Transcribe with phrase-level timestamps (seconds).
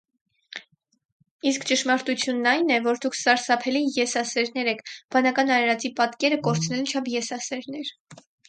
[1.49, 4.83] Իսկ ճշմարտությունն ա՛յն է, որ դուք սարսափելի եսասերներ եք,
[5.17, 7.97] բանական արարածի պատկերը կորցնելու չափ եսասերներ: